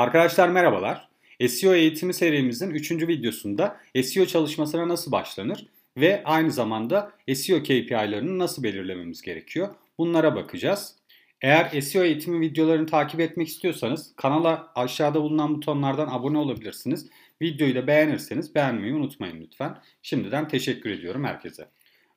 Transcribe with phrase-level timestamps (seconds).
[0.00, 1.08] Arkadaşlar merhabalar.
[1.48, 2.90] SEO eğitimi serimizin 3.
[2.92, 5.66] videosunda SEO çalışmasına nasıl başlanır
[5.96, 10.96] ve aynı zamanda SEO KPI'larını nasıl belirlememiz gerekiyor bunlara bakacağız.
[11.42, 17.10] Eğer SEO eğitimi videolarını takip etmek istiyorsanız kanala aşağıda bulunan butonlardan abone olabilirsiniz.
[17.42, 19.78] Videoyu da beğenirseniz beğenmeyi unutmayın lütfen.
[20.02, 21.68] Şimdiden teşekkür ediyorum herkese.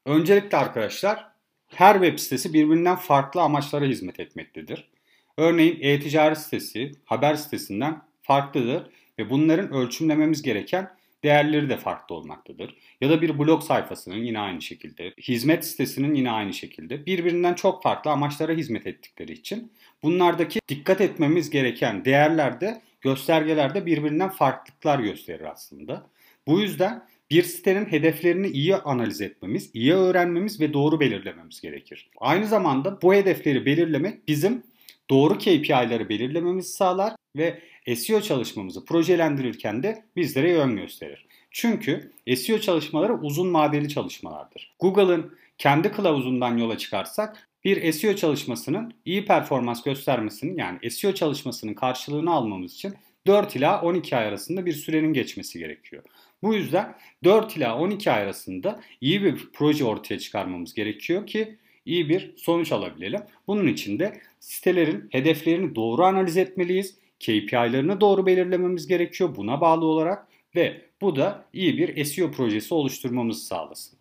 [0.05, 1.27] Öncelikle arkadaşlar
[1.67, 4.93] her web sitesi birbirinden farklı amaçlara hizmet etmektedir.
[5.37, 8.83] Örneğin e-ticaret sitesi haber sitesinden farklıdır
[9.19, 10.89] ve bunların ölçümlememiz gereken
[11.23, 12.77] değerleri de farklı olmaktadır.
[13.01, 17.83] Ya da bir blog sayfasının yine aynı şekilde, hizmet sitesinin yine aynı şekilde birbirinden çok
[17.83, 19.71] farklı amaçlara hizmet ettikleri için
[20.03, 26.09] bunlardaki dikkat etmemiz gereken değerlerde, göstergelerde birbirinden farklılıklar gösterir aslında.
[26.47, 32.09] Bu yüzden bir sitenin hedeflerini iyi analiz etmemiz, iyi öğrenmemiz ve doğru belirlememiz gerekir.
[32.17, 34.63] Aynı zamanda bu hedefleri belirlemek bizim
[35.09, 37.59] doğru KPI'ları belirlememizi sağlar ve
[37.95, 41.25] SEO çalışmamızı projelendirirken de bizlere yön gösterir.
[41.51, 44.75] Çünkü SEO çalışmaları uzun vadeli çalışmalardır.
[44.79, 52.33] Google'ın kendi kılavuzundan yola çıkarsak bir SEO çalışmasının iyi performans göstermesinin yani SEO çalışmasının karşılığını
[52.33, 52.93] almamız için
[53.27, 56.03] 4 ila 12 ay arasında bir sürenin geçmesi gerekiyor.
[56.43, 62.09] Bu yüzden 4 ila 12 ay arasında iyi bir proje ortaya çıkarmamız gerekiyor ki iyi
[62.09, 63.21] bir sonuç alabilelim.
[63.47, 66.97] Bunun için de sitelerin hedeflerini doğru analiz etmeliyiz.
[67.19, 73.45] KPI'lerini doğru belirlememiz gerekiyor buna bağlı olarak ve bu da iyi bir SEO projesi oluşturmamızı
[73.45, 73.99] sağlasın.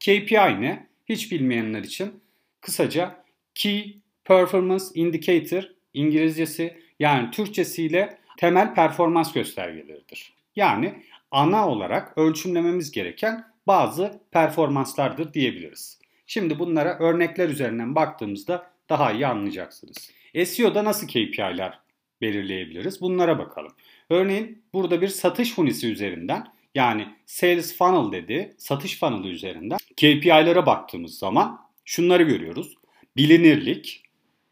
[0.00, 0.86] KPI ne?
[1.08, 2.10] Hiç bilmeyenler için
[2.60, 5.64] kısaca Key Performance Indicator
[5.94, 10.32] İngilizcesi yani Türkçesiyle temel performans göstergeleridir.
[10.56, 15.99] Yani ana olarak ölçümlememiz gereken bazı performanslardır diyebiliriz.
[16.32, 20.10] Şimdi bunlara örnekler üzerinden baktığımızda daha iyi anlayacaksınız.
[20.44, 21.78] SEO'da nasıl KPI'ler
[22.20, 23.00] belirleyebiliriz?
[23.00, 23.72] Bunlara bakalım.
[24.10, 31.18] Örneğin burada bir satış hunisi üzerinden yani sales funnel dedi, satış funnel'ı üzerinden KPI'lere baktığımız
[31.18, 32.74] zaman şunları görüyoruz.
[33.16, 34.02] Bilinirlik,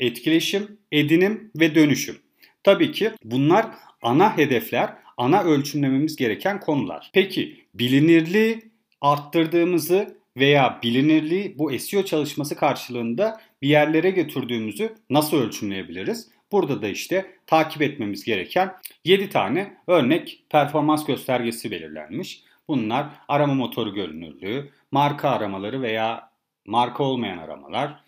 [0.00, 2.18] etkileşim, edinim ve dönüşüm.
[2.62, 3.66] Tabii ki bunlar
[4.02, 7.10] ana hedefler, ana ölçümlememiz gereken konular.
[7.12, 8.62] Peki bilinirliği
[9.00, 16.28] arttırdığımızı veya bilinirliği bu SEO çalışması karşılığında bir yerlere götürdüğümüzü nasıl ölçümleyebiliriz?
[16.52, 22.42] Burada da işte takip etmemiz gereken 7 tane örnek performans göstergesi belirlenmiş.
[22.68, 26.30] Bunlar arama motoru görünürlüğü, marka aramaları veya
[26.66, 28.04] marka olmayan aramalar,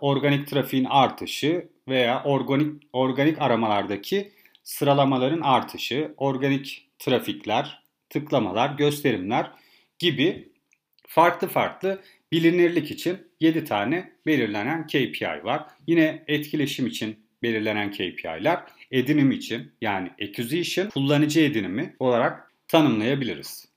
[0.00, 9.50] organik trafiğin artışı veya organik organik aramalardaki sıralamaların artışı, organik trafikler, tıklamalar, gösterimler
[9.98, 10.52] gibi
[11.10, 15.66] farklı farklı bilinirlik için 7 tane belirlenen KPI var.
[15.86, 23.68] Yine etkileşim için belirlenen KPI'ler edinim için yani acquisition kullanıcı edinimi olarak tanımlayabiliriz.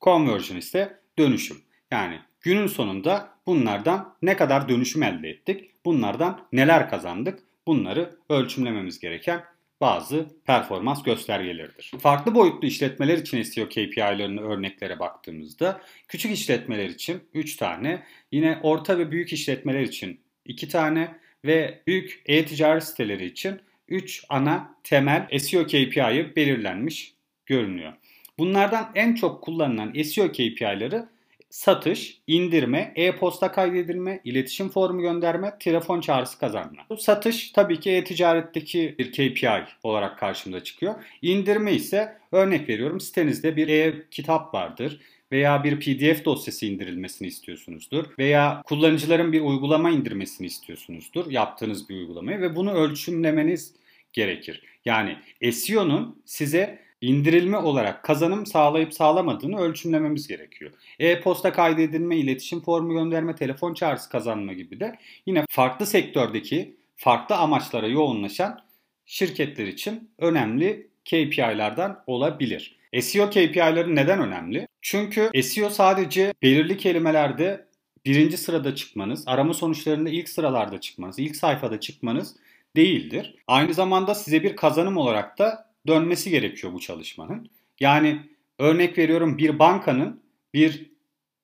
[0.00, 1.56] Conversion ise dönüşüm.
[1.90, 9.44] Yani günün sonunda bunlardan ne kadar dönüşüm elde ettik, bunlardan neler kazandık bunları ölçümlememiz gereken
[9.82, 11.92] bazı performans göstergeleridir.
[12.00, 18.98] Farklı boyutlu işletmeler için SEO KPI'larının örneklere baktığımızda küçük işletmeler için 3 tane, yine orta
[18.98, 25.66] ve büyük işletmeler için 2 tane ve büyük e-ticaret siteleri için 3 ana temel SEO
[25.66, 27.14] KPI'yi belirlenmiş
[27.46, 27.92] görünüyor.
[28.38, 31.08] Bunlardan en çok kullanılan SEO KPI'ları
[31.52, 36.82] satış, indirme, e-posta kaydedilme, iletişim formu gönderme, telefon çağrısı kazanma.
[36.90, 39.48] Bu satış tabii ki e-ticaretteki bir KPI
[39.82, 40.94] olarak karşımıza çıkıyor.
[41.22, 45.00] İndirme ise örnek veriyorum sitenizde bir e-kitap vardır
[45.32, 52.40] veya bir PDF dosyası indirilmesini istiyorsunuzdur veya kullanıcıların bir uygulama indirmesini istiyorsunuzdur yaptığınız bir uygulamayı
[52.40, 53.74] ve bunu ölçümlemeniz
[54.12, 54.62] gerekir.
[54.84, 55.16] Yani
[55.52, 60.70] SEO'nun size indirilme olarak kazanım sağlayıp sağlamadığını ölçümlememiz gerekiyor.
[60.98, 67.86] E-posta kaydedilme, iletişim formu gönderme, telefon çağrısı kazanma gibi de yine farklı sektördeki farklı amaçlara
[67.86, 68.60] yoğunlaşan
[69.06, 72.76] şirketler için önemli KPI'lerden olabilir.
[73.00, 74.68] SEO KPI'leri neden önemli?
[74.82, 77.66] Çünkü SEO sadece belirli kelimelerde
[78.04, 82.36] birinci sırada çıkmanız, arama sonuçlarında ilk sıralarda çıkmanız, ilk sayfada çıkmanız
[82.76, 83.36] değildir.
[83.46, 87.50] Aynı zamanda size bir kazanım olarak da dönmesi gerekiyor bu çalışmanın.
[87.80, 88.18] Yani
[88.58, 90.22] örnek veriyorum bir bankanın
[90.54, 90.92] bir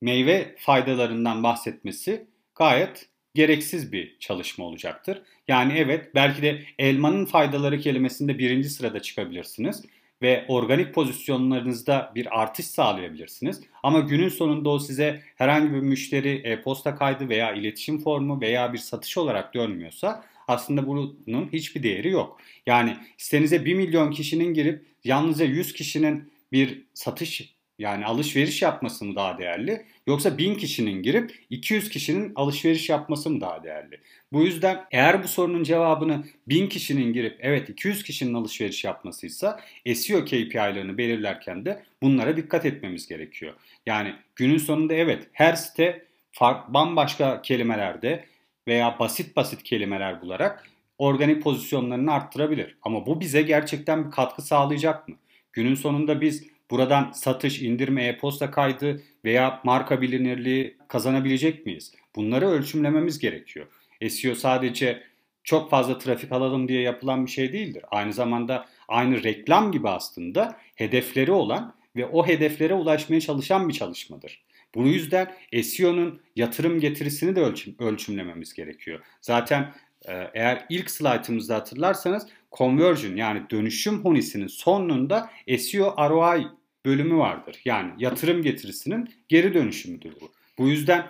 [0.01, 5.23] meyve faydalarından bahsetmesi gayet gereksiz bir çalışma olacaktır.
[5.49, 9.85] Yani evet belki de elmanın faydaları kelimesinde birinci sırada çıkabilirsiniz
[10.23, 13.61] ve organik pozisyonlarınızda bir artış sağlayabilirsiniz.
[13.83, 18.79] Ama günün sonunda o size herhangi bir müşteri e-posta kaydı veya iletişim formu veya bir
[18.79, 22.41] satış olarak dönmüyorsa aslında bunun hiçbir değeri yok.
[22.67, 29.17] Yani sitenize 1 milyon kişinin girip yalnızca 100 kişinin bir satış yani alışveriş yapması mı
[29.17, 34.01] daha değerli yoksa 1000 kişinin girip 200 kişinin alışveriş yapması mı daha değerli?
[34.33, 39.61] Bu yüzden eğer bu sorunun cevabını 1000 kişinin girip evet 200 kişinin alışveriş yapmasıysa
[39.95, 43.55] SEO KPI'larını belirlerken de bunlara dikkat etmemiz gerekiyor.
[43.87, 48.25] Yani günün sonunda evet her site fark, bambaşka kelimelerde
[48.69, 50.65] veya basit basit kelimeler bularak
[50.99, 52.77] organik pozisyonlarını arttırabilir.
[52.83, 55.17] Ama bu bize gerçekten bir katkı sağlayacak mı?
[55.53, 61.95] Günün sonunda biz buradan satış, indirme, e-posta kaydı veya marka bilinirliği kazanabilecek miyiz?
[62.17, 63.67] Bunları ölçümlememiz gerekiyor.
[64.09, 65.03] SEO sadece
[65.45, 67.83] çok fazla trafik alalım diye yapılan bir şey değildir.
[67.91, 74.43] Aynı zamanda aynı reklam gibi aslında hedefleri olan ve o hedeflere ulaşmaya çalışan bir çalışmadır.
[74.75, 79.01] Bu yüzden SEO'nun yatırım getirisini de ölçüm, ölçümlememiz gerekiyor.
[79.21, 79.75] Zaten
[80.09, 86.47] e, eğer ilk slaytımızda hatırlarsanız conversion yani dönüşüm hunisinin sonunda SEO ROI
[86.85, 87.61] bölümü vardır.
[87.65, 90.31] Yani yatırım getirisinin geri dönüşümüdür bu.
[90.59, 91.07] Bu yüzden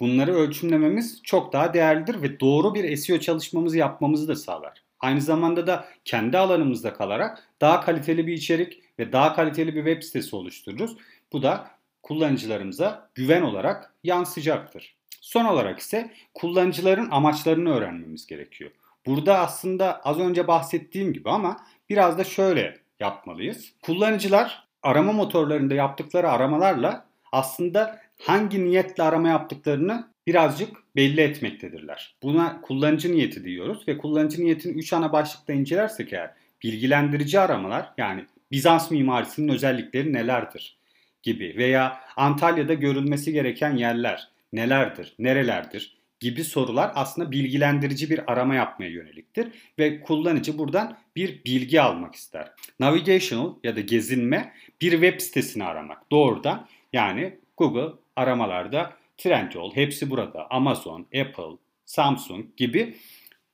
[0.00, 4.84] bunları ölçümlememiz çok daha değerlidir ve doğru bir SEO çalışmamızı yapmamızı da sağlar.
[5.00, 10.02] Aynı zamanda da kendi alanımızda kalarak daha kaliteli bir içerik ve daha kaliteli bir web
[10.02, 10.96] sitesi oluştururuz.
[11.32, 11.70] Bu da
[12.04, 14.96] kullanıcılarımıza güven olarak yansıyacaktır.
[15.20, 18.70] Son olarak ise kullanıcıların amaçlarını öğrenmemiz gerekiyor.
[19.06, 21.60] Burada aslında az önce bahsettiğim gibi ama
[21.90, 23.72] biraz da şöyle yapmalıyız.
[23.82, 32.16] Kullanıcılar arama motorlarında yaptıkları aramalarla aslında hangi niyetle arama yaptıklarını birazcık belli etmektedirler.
[32.22, 38.24] Buna kullanıcı niyeti diyoruz ve kullanıcı niyetini 3 ana başlıkta incelersek eğer bilgilendirici aramalar yani
[38.50, 40.78] Bizans mimarisinin özellikleri nelerdir
[41.24, 48.90] gibi veya Antalya'da görülmesi gereken yerler nelerdir, nerelerdir gibi sorular aslında bilgilendirici bir arama yapmaya
[48.90, 49.48] yöneliktir
[49.78, 52.52] ve kullanıcı buradan bir bilgi almak ister.
[52.80, 60.50] Navigational ya da gezinme bir web sitesini aramak doğrudan yani Google aramalarda Trendyol hepsi burada
[60.50, 62.96] Amazon, Apple, Samsung gibi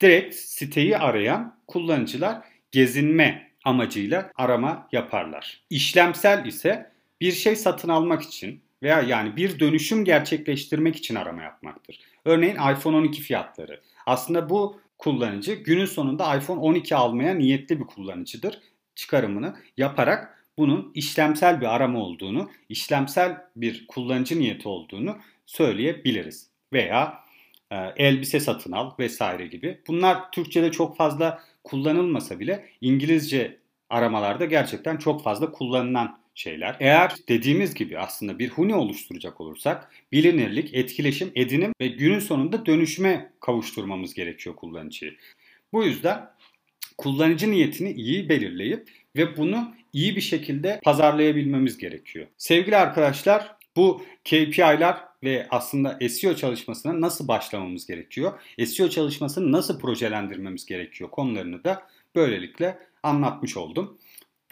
[0.01, 2.39] direkt siteyi arayan kullanıcılar
[2.73, 5.63] gezinme amacıyla arama yaparlar.
[5.71, 6.90] İşlemsel ise
[7.21, 12.01] bir şey satın almak için veya yani bir dönüşüm gerçekleştirmek için arama yapmaktır.
[12.25, 13.81] Örneğin iPhone 12 fiyatları.
[14.07, 18.61] Aslında bu kullanıcı günün sonunda iPhone 12 almaya niyetli bir kullanıcıdır.
[18.95, 26.51] Çıkarımını yaparak bunun işlemsel bir arama olduğunu, işlemsel bir kullanıcı niyeti olduğunu söyleyebiliriz.
[26.73, 27.25] Veya
[27.71, 29.81] e, elbise satın al vesaire gibi.
[29.89, 33.59] Bunlar Türkçe'de çok fazla kullanılmasa bile İngilizce
[33.91, 36.77] aramalarda gerçekten çok fazla kullanılan şeyler.
[36.81, 43.33] Eğer dediğimiz gibi aslında bir huni oluşturacak olursak bilinirlik, etkileşim, edinim ve günün sonunda dönüşüme
[43.41, 45.17] kavuşturmamız gerekiyor kullanıcıyı.
[45.73, 46.31] Bu yüzden
[46.99, 52.27] kullanıcı niyetini iyi belirleyip ve bunu iyi bir şekilde pazarlayabilmemiz gerekiyor.
[52.37, 58.41] Sevgili arkadaşlar bu KPI'ler ve aslında SEO çalışmasına nasıl başlamamız gerekiyor?
[58.67, 63.99] SEO çalışmasını nasıl projelendirmemiz gerekiyor konularını da böylelikle anlatmış oldum.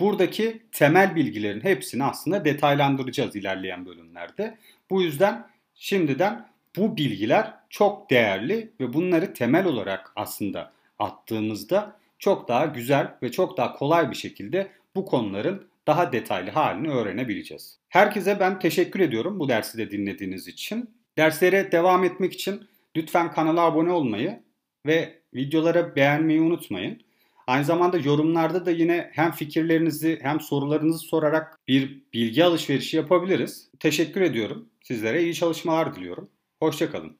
[0.00, 4.58] Buradaki temel bilgilerin hepsini aslında detaylandıracağız ilerleyen bölümlerde.
[4.90, 12.66] Bu yüzden şimdiden bu bilgiler çok değerli ve bunları temel olarak aslında attığımızda çok daha
[12.66, 17.78] güzel ve çok daha kolay bir şekilde bu konuların daha detaylı halini öğrenebileceğiz.
[17.88, 20.90] Herkese ben teşekkür ediyorum bu dersi de dinlediğiniz için.
[21.18, 24.40] Derslere devam etmek için lütfen kanala abone olmayı
[24.87, 27.02] ve videoları beğenmeyi unutmayın.
[27.49, 33.71] Aynı zamanda yorumlarda da yine hem fikirlerinizi hem sorularınızı sorarak bir bilgi alışverişi yapabiliriz.
[33.81, 34.69] Teşekkür ediyorum.
[34.83, 36.31] Sizlere iyi çalışmalar diliyorum.
[36.61, 37.17] Hoşçakalın.